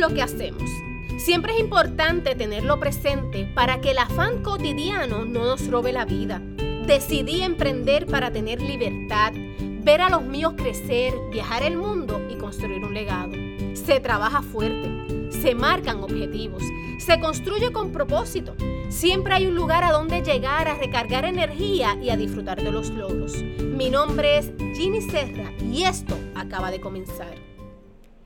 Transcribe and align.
lo 0.00 0.08
que 0.14 0.22
hacemos. 0.22 0.68
Siempre 1.18 1.52
es 1.52 1.60
importante 1.60 2.34
tenerlo 2.34 2.80
presente 2.80 3.46
para 3.54 3.80
que 3.82 3.90
el 3.90 3.98
afán 3.98 4.42
cotidiano 4.42 5.26
no 5.26 5.44
nos 5.44 5.66
robe 5.68 5.92
la 5.92 6.06
vida. 6.06 6.40
Decidí 6.86 7.42
emprender 7.42 8.06
para 8.06 8.32
tener 8.32 8.62
libertad, 8.62 9.32
ver 9.84 10.00
a 10.00 10.08
los 10.08 10.22
míos 10.22 10.54
crecer, 10.56 11.12
viajar 11.30 11.62
el 11.62 11.76
mundo 11.76 12.20
y 12.30 12.36
construir 12.36 12.82
un 12.82 12.94
legado. 12.94 13.32
Se 13.74 14.00
trabaja 14.00 14.40
fuerte, 14.40 15.30
se 15.30 15.54
marcan 15.54 16.02
objetivos, 16.02 16.62
se 16.98 17.20
construye 17.20 17.70
con 17.70 17.92
propósito. 17.92 18.56
Siempre 18.88 19.34
hay 19.34 19.46
un 19.46 19.54
lugar 19.54 19.84
a 19.84 19.92
donde 19.92 20.22
llegar 20.22 20.66
a 20.66 20.74
recargar 20.74 21.26
energía 21.26 21.96
y 22.02 22.08
a 22.08 22.16
disfrutar 22.16 22.62
de 22.62 22.72
los 22.72 22.88
logros. 22.88 23.34
Mi 23.36 23.90
nombre 23.90 24.38
es 24.38 24.50
Ginny 24.74 25.02
Serra 25.02 25.52
y 25.70 25.84
esto 25.84 26.16
acaba 26.34 26.70
de 26.70 26.80
comenzar. 26.80 27.49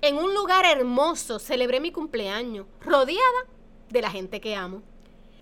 En 0.05 0.19
un 0.19 0.35
lugar 0.35 0.67
hermoso 0.67 1.39
celebré 1.39 1.81
mi 1.81 1.91
cumpleaños, 1.91 2.67
rodeada 2.83 3.47
de 3.89 4.03
la 4.03 4.11
gente 4.11 4.39
que 4.39 4.55
amo. 4.55 4.83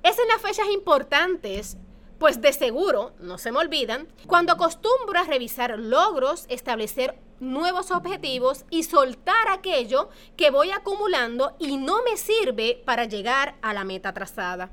Es 0.04 0.16
en 0.20 0.28
las 0.28 0.40
fechas 0.40 0.68
importantes, 0.72 1.76
pues 2.20 2.40
de 2.40 2.52
seguro, 2.52 3.12
no 3.18 3.38
se 3.38 3.50
me 3.50 3.58
olvidan, 3.58 4.06
cuando 4.28 4.52
acostumbro 4.52 5.18
a 5.18 5.24
revisar 5.24 5.76
logros, 5.80 6.46
establecer 6.48 7.18
nuevos 7.40 7.90
objetivos 7.90 8.64
y 8.70 8.84
soltar 8.84 9.48
aquello 9.48 10.10
que 10.36 10.52
voy 10.52 10.70
acumulando 10.70 11.56
y 11.58 11.76
no 11.76 12.04
me 12.04 12.16
sirve 12.16 12.80
para 12.86 13.06
llegar 13.06 13.56
a 13.62 13.74
la 13.74 13.82
meta 13.82 14.14
trazada. 14.14 14.70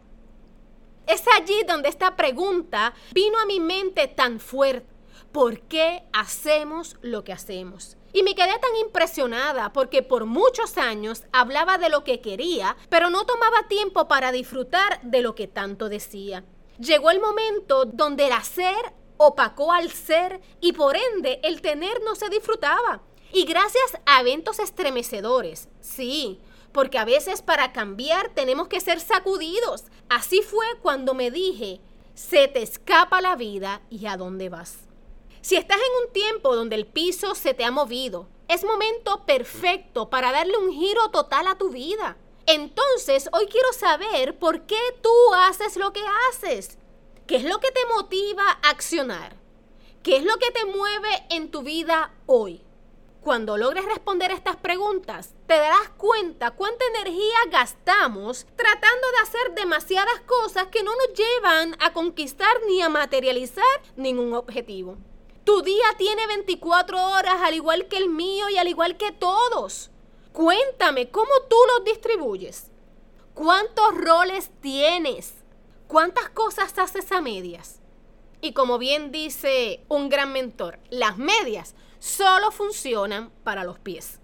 Es 1.07 1.23
allí 1.35 1.63
donde 1.67 1.89
esta 1.89 2.15
pregunta 2.15 2.93
vino 3.11 3.39
a 3.39 3.47
mi 3.47 3.59
mente 3.59 4.07
tan 4.07 4.39
fuerte. 4.39 4.98
¿Por 5.31 5.61
qué 5.61 6.03
hacemos 6.13 6.97
lo 7.01 7.23
que 7.23 7.33
hacemos? 7.33 7.97
Y 8.11 8.23
me 8.23 8.33
quedé 8.33 8.57
tan 8.57 8.75
impresionada 8.81 9.71
porque 9.71 10.01
por 10.01 10.25
muchos 10.25 10.77
años 10.77 11.23
hablaba 11.31 11.77
de 11.77 11.89
lo 11.89 12.03
que 12.03 12.21
quería, 12.21 12.75
pero 12.89 13.09
no 13.09 13.25
tomaba 13.25 13.67
tiempo 13.67 14.07
para 14.07 14.31
disfrutar 14.31 14.99
de 15.03 15.21
lo 15.21 15.35
que 15.35 15.47
tanto 15.47 15.89
decía. 15.89 16.43
Llegó 16.79 17.11
el 17.11 17.19
momento 17.19 17.85
donde 17.85 18.27
el 18.27 18.33
hacer 18.33 18.93
opacó 19.17 19.73
al 19.73 19.91
ser 19.91 20.41
y 20.61 20.73
por 20.73 20.95
ende 20.95 21.39
el 21.43 21.61
tener 21.61 22.01
no 22.03 22.15
se 22.15 22.29
disfrutaba. 22.29 23.03
Y 23.31 23.45
gracias 23.45 23.99
a 24.07 24.21
eventos 24.21 24.57
estremecedores, 24.59 25.69
sí, 25.81 26.39
porque 26.71 26.97
a 26.97 27.05
veces 27.05 27.43
para 27.43 27.73
cambiar 27.73 28.29
tenemos 28.33 28.67
que 28.69 28.79
ser 28.79 28.99
sacudidos. 28.99 29.83
Así 30.09 30.41
fue 30.41 30.65
cuando 30.81 31.13
me 31.13 31.29
dije, 31.29 31.79
se 32.15 32.47
te 32.47 32.63
escapa 32.63 33.21
la 33.21 33.35
vida 33.35 33.81
y 33.89 34.07
a 34.07 34.17
dónde 34.17 34.49
vas. 34.49 34.88
Si 35.41 35.55
estás 35.55 35.77
en 35.77 36.07
un 36.07 36.13
tiempo 36.13 36.55
donde 36.55 36.75
el 36.75 36.85
piso 36.85 37.33
se 37.33 37.53
te 37.53 37.63
ha 37.63 37.71
movido, 37.71 38.27
es 38.49 38.65
momento 38.65 39.25
perfecto 39.25 40.09
para 40.09 40.33
darle 40.33 40.57
un 40.57 40.71
giro 40.73 41.11
total 41.11 41.47
a 41.47 41.57
tu 41.57 41.69
vida. 41.69 42.17
Entonces, 42.45 43.29
hoy 43.31 43.45
quiero 43.45 43.71
saber 43.71 44.37
por 44.37 44.65
qué 44.65 44.79
tú 45.01 45.33
haces 45.35 45.77
lo 45.77 45.93
que 45.93 46.03
haces. 46.29 46.77
¿Qué 47.25 47.37
es 47.37 47.43
lo 47.43 47.59
que 47.59 47.71
te 47.71 47.85
motiva 47.95 48.43
a 48.43 48.69
accionar? 48.69 49.37
¿Qué 50.03 50.17
es 50.17 50.23
lo 50.23 50.35
que 50.37 50.51
te 50.51 50.65
mueve 50.65 51.09
en 51.29 51.51
tu 51.51 51.61
vida 51.61 52.13
hoy? 52.25 52.61
Cuando 53.21 53.57
logres 53.57 53.85
responder 53.85 54.31
estas 54.31 54.57
preguntas, 54.57 55.35
te 55.45 55.53
darás 55.53 55.89
cuenta 55.97 56.51
cuánta 56.51 56.83
energía 56.95 57.37
gastamos 57.51 58.45
tratando 58.55 59.11
de 59.11 59.17
hacer 59.21 59.55
demasiadas 59.55 60.21
cosas 60.25 60.67
que 60.67 60.83
no 60.83 60.91
nos 60.95 61.17
llevan 61.17 61.77
a 61.79 61.93
conquistar 61.93 62.61
ni 62.67 62.81
a 62.81 62.89
materializar 62.89 63.63
ningún 63.95 64.33
objetivo. 64.33 64.97
Tu 65.49 65.63
día 65.63 65.95
tiene 65.97 66.27
24 66.27 67.09
horas 67.09 67.37
al 67.41 67.55
igual 67.55 67.87
que 67.87 67.97
el 67.97 68.07
mío 68.07 68.49
y 68.49 68.57
al 68.57 68.67
igual 68.67 68.97
que 68.97 69.11
todos. 69.11 69.89
Cuéntame 70.31 71.09
cómo 71.09 71.31
tú 71.49 71.55
los 71.73 71.85
distribuyes. 71.85 72.67
¿Cuántos 73.33 73.95
roles 73.95 74.51
tienes? 74.61 75.33
¿Cuántas 75.87 76.29
cosas 76.29 76.77
haces 76.77 77.11
a 77.11 77.21
medias? 77.21 77.79
Y 78.41 78.53
como 78.53 78.77
bien 78.77 79.11
dice 79.11 79.83
un 79.89 80.09
gran 80.09 80.33
mentor, 80.33 80.77
las 80.91 81.17
medias 81.17 81.73
solo 81.97 82.51
funcionan 82.51 83.31
para 83.43 83.63
los 83.63 83.79
pies. 83.79 84.19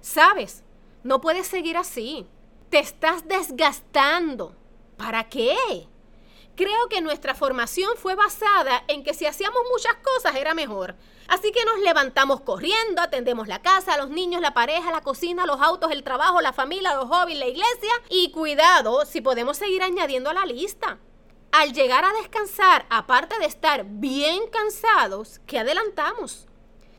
¿Sabes? 0.00 0.62
No 1.02 1.20
puedes 1.20 1.46
seguir 1.46 1.76
así. 1.76 2.26
Te 2.70 2.78
estás 2.78 3.28
desgastando. 3.28 4.56
¿Para 4.96 5.28
qué? 5.28 5.88
Creo 6.56 6.88
que 6.88 7.00
nuestra 7.00 7.34
formación 7.34 7.90
fue 7.96 8.14
basada 8.14 8.84
en 8.86 9.02
que 9.02 9.12
si 9.12 9.26
hacíamos 9.26 9.60
muchas 9.72 9.94
cosas 9.96 10.36
era 10.36 10.54
mejor. 10.54 10.94
Así 11.26 11.50
que 11.50 11.64
nos 11.64 11.80
levantamos 11.80 12.42
corriendo, 12.42 13.02
atendemos 13.02 13.48
la 13.48 13.60
casa, 13.60 13.96
los 13.96 14.10
niños, 14.10 14.40
la 14.40 14.54
pareja, 14.54 14.92
la 14.92 15.00
cocina, 15.00 15.46
los 15.46 15.60
autos, 15.60 15.90
el 15.90 16.04
trabajo, 16.04 16.40
la 16.40 16.52
familia, 16.52 16.94
los 16.94 17.08
hobbies, 17.08 17.38
la 17.38 17.46
iglesia. 17.46 17.92
Y 18.08 18.30
cuidado 18.30 19.04
si 19.04 19.20
podemos 19.20 19.56
seguir 19.56 19.82
añadiendo 19.82 20.30
a 20.30 20.34
la 20.34 20.46
lista. 20.46 20.98
Al 21.50 21.72
llegar 21.72 22.04
a 22.04 22.12
descansar, 22.12 22.86
aparte 22.88 23.38
de 23.38 23.46
estar 23.46 23.84
bien 23.84 24.46
cansados, 24.48 25.40
¿qué 25.46 25.58
adelantamos? 25.58 26.46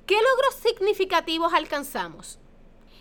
¿Qué 0.05 0.15
logros 0.15 0.55
significativos 0.61 1.53
alcanzamos? 1.53 2.39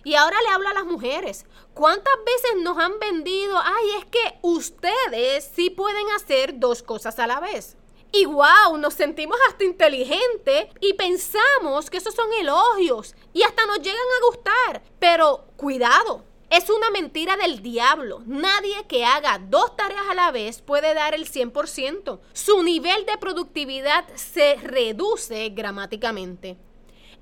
Y 0.04 0.14
ahora 0.14 0.36
le 0.42 0.50
hablo 0.50 0.68
a 0.68 0.74
las 0.74 0.84
mujeres. 0.84 1.46
¿Cuántas 1.72 2.14
veces 2.26 2.62
nos 2.62 2.78
han 2.78 2.98
vendido? 2.98 3.58
Ay, 3.58 3.90
es 3.98 4.04
que 4.04 4.38
ustedes 4.42 5.50
sí 5.54 5.70
pueden 5.70 6.04
hacer 6.14 6.58
dos 6.58 6.82
cosas 6.82 7.18
a 7.18 7.26
la 7.26 7.40
vez. 7.40 7.76
Y 8.12 8.26
wow, 8.26 8.76
nos 8.78 8.94
sentimos 8.94 9.36
hasta 9.48 9.64
inteligentes 9.64 10.66
y 10.80 10.92
pensamos 10.92 11.90
que 11.90 11.96
esos 11.96 12.14
son 12.14 12.32
elogios 12.38 13.16
y 13.32 13.42
hasta 13.42 13.66
nos 13.66 13.78
llegan 13.78 13.96
a 13.96 14.26
gustar. 14.26 14.82
Pero 15.00 15.46
cuidado, 15.56 16.22
es 16.48 16.70
una 16.70 16.92
mentira 16.92 17.36
del 17.36 17.62
diablo. 17.62 18.22
Nadie 18.26 18.86
que 18.86 19.04
haga 19.04 19.40
dos 19.40 19.74
tareas 19.74 20.04
a 20.08 20.14
la 20.14 20.30
vez 20.30 20.62
puede 20.62 20.94
dar 20.94 21.14
el 21.14 21.28
100%. 21.28 22.20
Su 22.32 22.62
nivel 22.62 23.04
de 23.06 23.18
productividad 23.18 24.04
se 24.14 24.56
reduce 24.62 25.48
gramáticamente. 25.48 26.56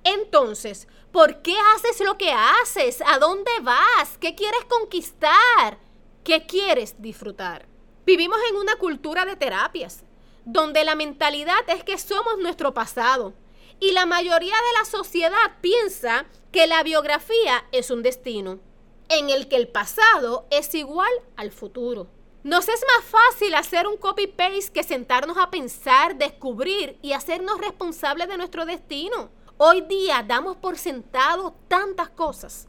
Entonces, 0.04 0.88
¿por 1.10 1.42
qué 1.42 1.54
haces 1.74 2.00
lo 2.00 2.18
que 2.18 2.32
haces? 2.32 3.02
¿A 3.06 3.18
dónde 3.18 3.50
vas? 3.62 4.18
¿Qué 4.18 4.34
quieres 4.34 4.64
conquistar? 4.64 5.78
¿Qué 6.24 6.46
quieres 6.46 7.00
disfrutar? 7.00 7.66
Vivimos 8.04 8.38
en 8.50 8.56
una 8.56 8.76
cultura 8.76 9.24
de 9.24 9.36
terapias, 9.36 10.04
donde 10.44 10.84
la 10.84 10.96
mentalidad 10.96 11.68
es 11.68 11.84
que 11.84 11.98
somos 11.98 12.38
nuestro 12.38 12.74
pasado. 12.74 13.34
Y 13.78 13.92
la 13.92 14.06
mayoría 14.06 14.54
de 14.54 14.78
la 14.78 14.84
sociedad 14.84 15.58
piensa 15.60 16.26
que 16.50 16.66
la 16.66 16.82
biografía 16.82 17.64
es 17.72 17.90
un 17.90 18.02
destino, 18.02 18.60
en 19.08 19.30
el 19.30 19.48
que 19.48 19.56
el 19.56 19.68
pasado 19.68 20.46
es 20.50 20.74
igual 20.74 21.10
al 21.36 21.52
futuro. 21.52 22.08
Nos 22.44 22.68
es 22.68 22.84
más 22.96 23.04
fácil 23.04 23.54
hacer 23.54 23.86
un 23.86 23.96
copy-paste 23.96 24.72
que 24.72 24.82
sentarnos 24.82 25.38
a 25.38 25.50
pensar, 25.50 26.16
descubrir 26.16 26.98
y 27.00 27.12
hacernos 27.12 27.58
responsables 27.58 28.26
de 28.28 28.36
nuestro 28.36 28.66
destino. 28.66 29.30
Hoy 29.58 29.82
día 29.82 30.24
damos 30.26 30.56
por 30.56 30.78
sentado 30.78 31.54
tantas 31.68 32.10
cosas. 32.10 32.68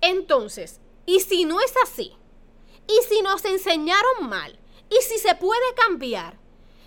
Entonces, 0.00 0.80
¿y 1.06 1.20
si 1.20 1.44
no 1.44 1.60
es 1.60 1.72
así? 1.82 2.16
¿Y 2.86 3.02
si 3.08 3.22
nos 3.22 3.44
enseñaron 3.44 4.28
mal? 4.28 4.58
¿Y 4.90 5.02
si 5.02 5.18
se 5.18 5.34
puede 5.34 5.74
cambiar? 5.74 6.38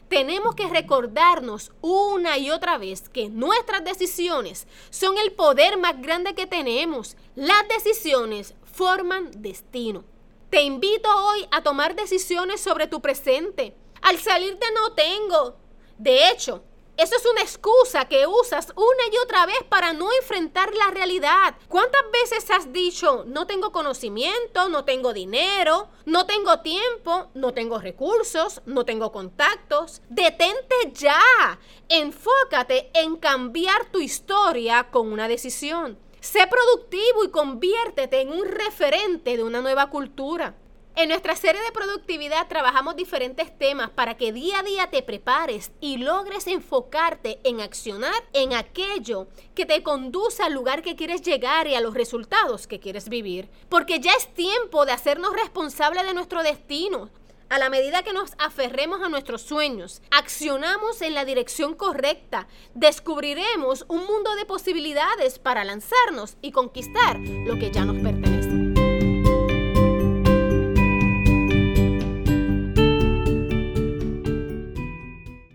Tenemos 0.07 0.55
que 0.55 0.67
recordarnos 0.67 1.72
una 1.81 2.38
y 2.38 2.50
otra 2.50 2.77
vez 2.77 3.09
que 3.09 3.29
nuestras 3.29 3.83
decisiones 3.83 4.67
son 4.89 5.17
el 5.17 5.33
poder 5.33 5.77
más 5.77 6.01
grande 6.01 6.33
que 6.33 6.47
tenemos. 6.47 7.16
Las 7.35 7.67
decisiones 7.67 8.56
forman 8.66 9.29
destino. 9.41 10.03
Te 10.50 10.61
invito 10.61 11.09
hoy 11.09 11.47
a 11.51 11.61
tomar 11.61 11.95
decisiones 11.95 12.59
sobre 12.59 12.88
tu 12.88 13.01
presente. 13.01 13.75
Al 14.01 14.17
salir 14.17 14.57
de 14.57 14.71
no 14.73 14.94
tengo. 14.94 15.57
De 15.97 16.29
hecho, 16.29 16.63
eso 16.99 17.15
es 17.15 17.25
una 17.25 17.41
excusa 17.41 18.09
que 18.09 18.27
usas 18.27 18.73
una 18.75 19.03
y 19.09 19.17
otra 19.23 19.45
vez 19.45 19.63
para 19.69 19.94
no 19.94 20.12
enfrentar 20.12 20.74
la 20.75 20.91
realidad. 20.91 21.56
¿Cuántas 21.69 22.01
veces 22.12 22.51
has 22.51 22.74
dicho, 22.74 23.24
no 23.25 23.47
tengo 23.47 23.71
conocimiento, 23.71 24.68
no 24.68 24.83
tengo 24.83 25.13
dinero, 25.13 25.88
no 26.06 26.25
tengo 26.25 26.59
tiempo, 26.59 27.29
no 27.35 27.53
tengo 27.53 27.79
recursos, 27.79 28.62
no 28.65 28.83
tengo 28.83 29.13
contactos? 29.13 30.01
Detente 30.09 30.75
ya. 30.94 31.21
Enfócate 31.88 32.91
en 32.94 33.15
cambiar 33.15 33.89
tu 33.91 34.01
historia 34.01 34.89
con 34.91 35.09
una 35.12 35.29
decisión. 35.29 35.97
Sé 36.19 36.47
productivo 36.47 37.24
y 37.24 37.29
conviértete 37.29 38.19
en 38.19 38.33
un 38.33 38.45
referente 38.45 39.38
de 39.38 39.44
una 39.44 39.62
nueva 39.62 39.89
cultura. 39.89 40.53
En 41.00 41.07
nuestra 41.07 41.38
serie 41.38 41.62
de 41.62 41.72
productividad 41.72 42.50
trabajamos 42.50 42.98
diferentes 42.98 43.57
temas 43.57 43.90
para 43.90 44.18
que 44.18 44.34
día 44.34 44.60
a 44.60 44.63
día 44.63 44.90
te 44.90 45.01
prepares 45.01 45.72
y 45.80 45.96
logres 45.96 46.46
enfocarte 46.46 47.40
en 47.46 47.62
accionar 47.62 48.22
en 48.34 48.51
aquello 48.51 49.30
que 49.56 49.66
te 49.66 49.81
conduce 49.81 50.44
al 50.44 50.51
lugar 50.51 50.81
que 50.81 50.98
quieres 50.98 51.22
llegar 51.22 51.68
y 51.68 51.75
a 51.75 51.80
los 51.80 51.94
resultados 51.94 52.68
que 52.68 52.81
quieres 52.81 53.07
vivir. 53.07 53.50
Porque 53.69 54.01
ya 54.01 54.12
es 54.12 54.34
tiempo 54.34 54.86
de 54.86 54.92
hacernos 54.92 55.31
responsables 55.31 56.06
de 56.06 56.13
nuestro 56.13 56.44
destino. 56.44 57.10
A 57.48 57.60
la 57.60 57.69
medida 57.69 58.04
que 58.04 58.12
nos 58.12 58.34
aferremos 58.38 59.01
a 59.01 59.07
nuestros 59.07 59.42
sueños, 59.42 60.01
accionamos 60.12 61.01
en 61.01 61.13
la 61.13 61.24
dirección 61.24 61.75
correcta, 61.75 62.50
descubriremos 62.74 63.86
un 63.88 64.06
mundo 64.06 64.36
de 64.36 64.44
posibilidades 64.44 65.40
para 65.40 65.63
lanzarnos 65.63 66.36
y 66.42 66.51
conquistar 66.51 67.18
lo 67.19 67.57
que 67.57 67.72
ya 67.72 67.86
nos 67.86 67.96
pertenece. 67.96 68.28